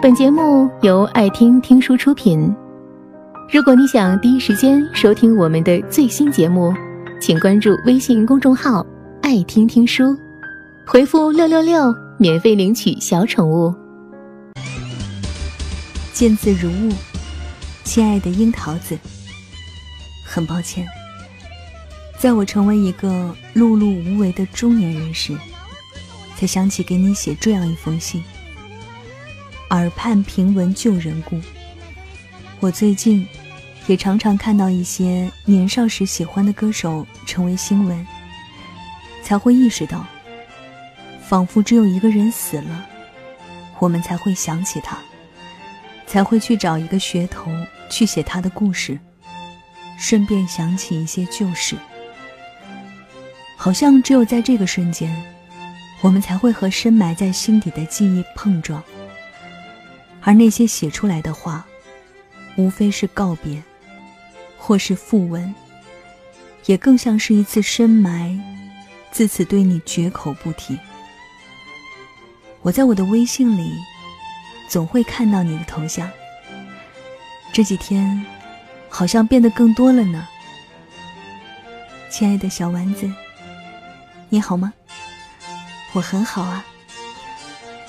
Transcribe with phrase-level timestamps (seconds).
[0.00, 2.54] 本节目由爱听听书出品。
[3.52, 6.72] 如果你想第一时间收听我们的最新节目，
[7.20, 8.86] 请关注微信公众号
[9.22, 10.16] “爱听听书”，
[10.86, 13.74] 回复“六六六”免费领取小宠物。
[16.12, 16.94] 见字如晤，
[17.82, 18.96] 亲爱的樱桃子，
[20.24, 20.86] 很抱歉，
[22.20, 23.08] 在我成为一个
[23.52, 25.36] 碌碌无为的中年人时，
[26.36, 28.22] 才想起给你写这样一封信。
[29.70, 31.38] 耳畔平闻旧人故，
[32.58, 33.26] 我最近
[33.86, 38.06] 也常常看到一些年少时喜欢的歌手成为新闻，
[39.22, 40.06] 才会意识到，
[41.20, 42.86] 仿佛只有一个人死了，
[43.78, 44.96] 我们才会想起他，
[46.06, 47.50] 才会去找一个噱头
[47.90, 48.98] 去写他的故事，
[49.98, 51.76] 顺便想起一些旧事。
[53.54, 55.14] 好像只有在这个瞬间，
[56.00, 58.82] 我们才会和深埋在心底的记忆碰撞。
[60.20, 61.66] 而那些写出来的话，
[62.56, 63.62] 无非是告别，
[64.58, 65.54] 或是讣文，
[66.66, 68.38] 也更像是一次深埋，
[69.10, 70.78] 自此对你绝口不提。
[72.62, 73.72] 我在我的微信里，
[74.68, 76.10] 总会看到你的头像。
[77.52, 78.26] 这几天，
[78.88, 80.26] 好像变得更多了呢。
[82.10, 83.10] 亲爱的小丸子，
[84.28, 84.72] 你好吗？
[85.92, 86.66] 我很好啊，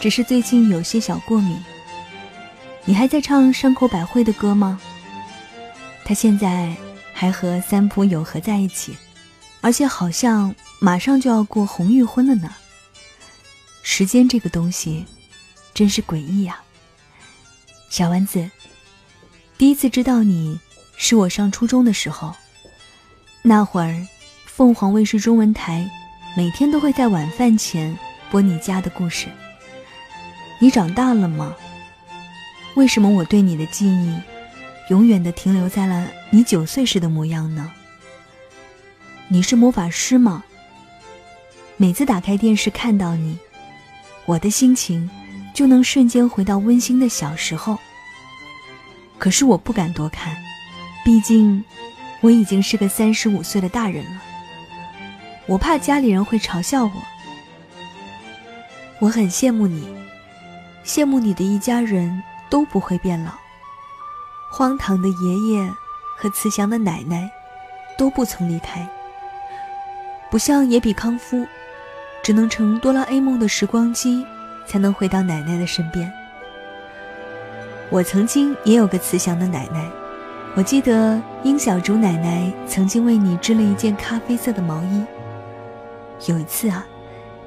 [0.00, 1.62] 只是最近有些小过敏。
[2.84, 4.80] 你还在唱山口百惠的歌吗？
[6.04, 6.74] 他现在
[7.14, 8.96] 还和三浦友和在一起，
[9.60, 12.52] 而且好像马上就要过红玉婚了呢。
[13.82, 15.06] 时间这个东西，
[15.72, 16.60] 真是诡异呀。
[17.88, 18.50] 小丸子，
[19.56, 20.58] 第一次知道你
[20.96, 22.34] 是我上初中的时候，
[23.42, 24.06] 那会儿
[24.46, 25.88] 凤凰卫视中文台
[26.36, 27.96] 每天都会在晚饭前
[28.30, 29.28] 播你家的故事。
[30.58, 31.54] 你长大了吗？
[32.74, 34.16] 为什么我对你的记忆，
[34.88, 37.70] 永远的停留在了你九岁时的模样呢？
[39.28, 40.42] 你是魔法师吗？
[41.76, 43.38] 每次打开电视看到你，
[44.24, 45.08] 我的心情
[45.52, 47.78] 就能瞬间回到温馨的小时候。
[49.18, 50.34] 可是我不敢多看，
[51.04, 51.62] 毕竟
[52.22, 54.22] 我已经是个三十五岁的大人了。
[55.46, 56.92] 我怕家里人会嘲笑我。
[58.98, 59.86] 我很羡慕你，
[60.86, 62.22] 羡慕你的一家人。
[62.52, 63.32] 都不会变老。
[64.50, 65.72] 荒唐的爷爷
[66.18, 67.30] 和慈祥的奶奶
[67.96, 68.86] 都不曾离开，
[70.30, 71.46] 不像野比康夫，
[72.22, 74.26] 只能乘哆啦 A 梦的时光机
[74.66, 76.12] 才能回到奶奶的身边。
[77.88, 79.90] 我曾经也有个慈祥的奶奶，
[80.54, 85.02] 我记得殷小竹奶奶曾经为你织了一件咖啡色的毛衣。
[86.26, 86.84] 有一次啊，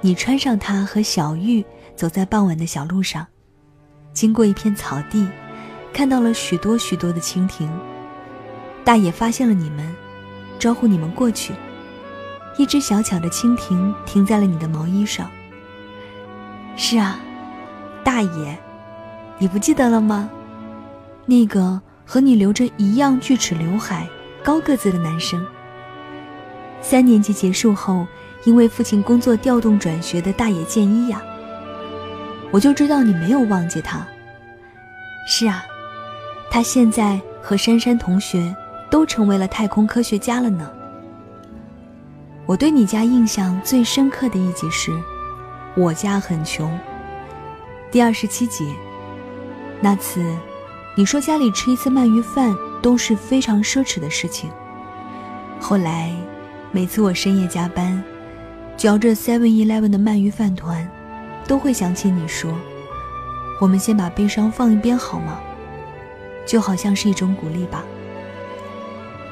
[0.00, 3.24] 你穿上它和小玉走在傍晚的小路上。
[4.18, 5.28] 经过一片草地，
[5.92, 7.70] 看到了许多许多的蜻蜓。
[8.82, 9.94] 大爷发现了你们，
[10.58, 11.54] 招呼你们过去。
[12.56, 15.30] 一只小巧的蜻蜓停在了你的毛衣上。
[16.74, 17.20] 是啊，
[18.02, 18.58] 大爷，
[19.38, 20.28] 你不记得了吗？
[21.24, 24.04] 那个和你留着一样锯齿刘海、
[24.42, 25.46] 高个子的男生。
[26.80, 28.04] 三年级结束后，
[28.42, 31.22] 因为父亲工作调动转学的大野健一呀。
[32.50, 34.06] 我就知道你没有忘记他。
[35.26, 35.64] 是啊，
[36.50, 38.54] 他现在和珊珊同学
[38.90, 40.70] 都成为了太空科学家了呢。
[42.46, 44.90] 我对你家印象最深刻的一集是，
[45.76, 46.78] 我家很穷。
[47.90, 48.74] 第二十七集，
[49.82, 50.24] 那次
[50.94, 54.50] 你说家里吃一次鳗鱼饭都是非常奢侈的事情。
[55.60, 56.10] 后来，
[56.72, 58.02] 每次我深夜加班，
[58.78, 60.90] 嚼着 Seven Eleven 的鳗鱼饭团。
[61.46, 62.52] 都会想起你说
[63.60, 65.40] ：“我们先把悲伤放一边好吗？”
[66.46, 67.84] 就好像是一种鼓励吧。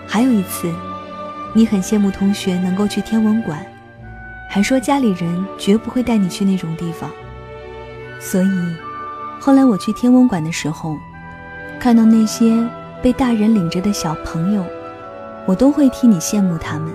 [0.07, 0.73] 还有一次，
[1.55, 3.65] 你很羡慕同学能够去天文馆，
[4.49, 7.11] 还说家里人绝不会带你去那种地方。
[8.21, 8.77] 所以，
[9.41, 10.97] 后来我去天文馆的时候，
[11.79, 12.67] 看到那些
[13.03, 14.65] 被大人领着的小朋友，
[15.47, 16.95] 我都会替你羡慕他们。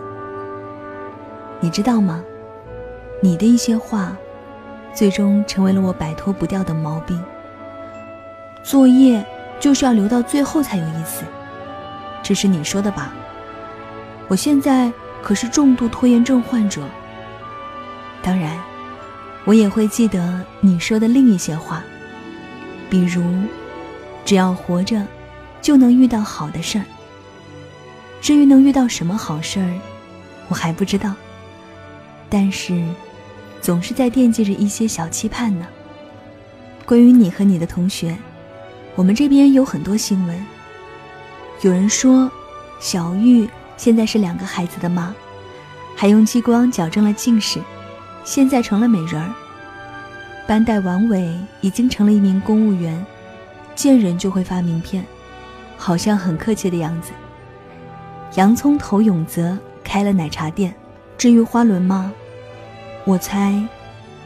[1.59, 2.23] 你知道吗？
[3.21, 4.15] 你的一些话。
[4.93, 7.21] 最终成为了我摆脱不掉的毛病。
[8.63, 9.25] 作业
[9.59, 11.23] 就是要留到最后才有意思，
[12.21, 13.13] 这是你说的吧？
[14.27, 14.91] 我现在
[15.21, 16.81] 可是重度拖延症患者。
[18.21, 18.57] 当然，
[19.45, 21.81] 我也会记得你说的另一些话，
[22.89, 23.23] 比如，
[24.23, 25.03] 只要活着，
[25.61, 26.85] 就能遇到好的事儿。
[28.21, 29.73] 至于能遇到什么好事儿，
[30.49, 31.13] 我还不知道。
[32.29, 32.83] 但是。
[33.61, 35.67] 总是在惦记着一些小期盼呢。
[36.85, 38.17] 关于你和你的同学，
[38.95, 40.45] 我们这边有很多新闻。
[41.61, 42.29] 有人说，
[42.79, 43.47] 小玉
[43.77, 45.13] 现在是两个孩子的妈，
[45.95, 47.59] 还用激光矫正了近视，
[48.23, 49.31] 现在成了美人儿。
[50.47, 53.05] 班代王伟已经成了一名公务员，
[53.75, 55.05] 见人就会发名片，
[55.77, 57.11] 好像很客气的样子。
[58.35, 60.73] 洋葱头永泽开了奶茶店。
[61.17, 62.11] 至于花轮吗？
[63.11, 63.61] 我猜，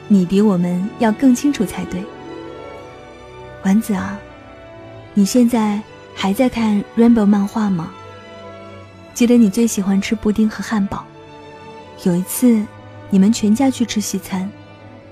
[0.08, 2.04] 你比我们要更清楚才对。
[3.64, 4.16] 丸子啊，
[5.16, 5.82] 你现在
[6.14, 7.92] 还在看 Rainbow 漫画吗？
[9.12, 11.04] 记得你最喜欢吃布丁和汉堡。
[12.04, 12.64] 有一次，
[13.10, 14.48] 你们全家去吃西餐，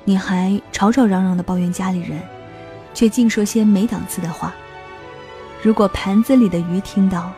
[0.04, 2.22] 你还吵吵嚷嚷的抱怨家里人，
[2.94, 4.54] 却净说些没档次的话。
[5.64, 7.32] 如果盘子里的鱼听到，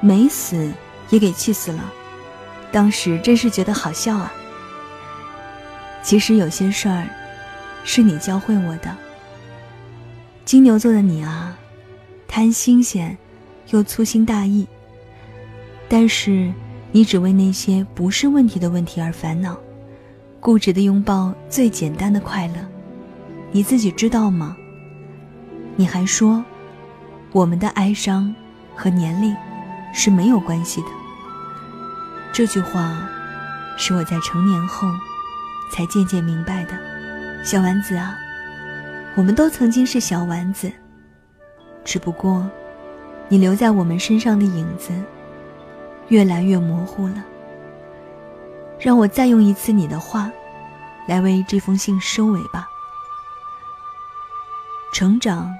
[0.00, 0.70] 没死
[1.08, 1.90] 也给气死了。
[2.70, 4.30] 当时真是觉得好笑啊！
[6.02, 7.06] 其实有些事儿，
[7.84, 8.94] 是你教会我的。
[10.44, 11.56] 金牛座的你啊，
[12.26, 13.16] 贪新鲜，
[13.70, 14.66] 又粗心大意。
[15.88, 16.52] 但是
[16.90, 19.56] 你只为那些不是问题的问题而烦恼，
[20.40, 22.54] 固执的拥抱最简单的快乐，
[23.52, 24.56] 你自己知道吗？
[25.76, 26.44] 你还说，
[27.30, 28.34] 我们的哀伤
[28.74, 29.34] 和年龄
[29.94, 30.88] 是没有关系的。
[32.32, 33.08] 这句话，
[33.78, 34.88] 是我在成年后
[35.72, 36.72] 才渐渐明白的。
[37.42, 38.16] 小丸子啊，
[39.16, 40.70] 我们都曾经是小丸子，
[41.84, 42.48] 只不过
[43.28, 44.92] 你留在我们身上的影子
[46.08, 47.24] 越来越模糊了。
[48.78, 50.30] 让我再用一次你的话，
[51.06, 52.68] 来为这封信收尾吧。
[54.92, 55.52] 成长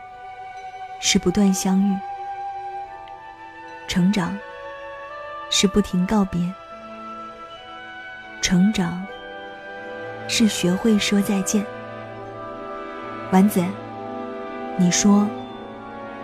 [1.00, 1.96] 是不断相遇，
[3.88, 4.36] 成长
[5.50, 6.52] 是不停告别。
[8.40, 9.06] 成长
[10.32, 11.62] 是学会说再见。
[13.30, 13.62] 丸子，
[14.78, 15.26] 你说，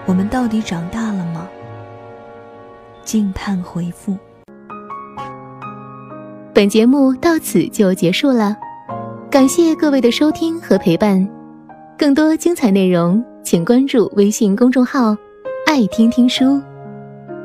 [0.07, 1.47] 我们到底长大了吗？
[3.05, 4.17] 静盼回复。
[6.55, 8.57] 本节目到此就结束了，
[9.31, 11.29] 感谢各位的收听和陪伴。
[11.99, 15.15] 更多精彩内容，请关注微信公众号
[15.69, 16.59] “爱听听书”，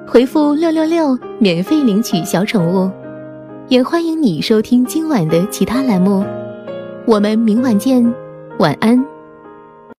[0.07, 2.89] 回复“六六六”免费领取小宠物。
[3.68, 6.24] 也欢迎你收听今晚的其他栏目，
[7.05, 8.01] 我们明晚见，
[8.59, 9.12] 晚安。